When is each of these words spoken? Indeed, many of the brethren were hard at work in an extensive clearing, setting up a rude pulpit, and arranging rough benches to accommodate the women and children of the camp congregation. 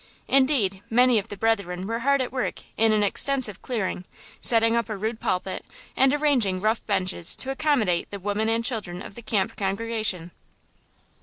Indeed, 0.27 0.81
many 0.89 1.19
of 1.19 1.27
the 1.27 1.37
brethren 1.37 1.85
were 1.85 1.99
hard 1.99 2.21
at 2.21 2.31
work 2.31 2.63
in 2.75 2.91
an 2.91 3.03
extensive 3.03 3.61
clearing, 3.61 4.03
setting 4.39 4.75
up 4.75 4.89
a 4.89 4.97
rude 4.97 5.19
pulpit, 5.19 5.63
and 5.95 6.11
arranging 6.11 6.59
rough 6.59 6.83
benches 6.87 7.35
to 7.35 7.51
accommodate 7.51 8.09
the 8.09 8.19
women 8.19 8.49
and 8.49 8.65
children 8.65 9.03
of 9.03 9.13
the 9.13 9.21
camp 9.21 9.55
congregation. 9.55 10.31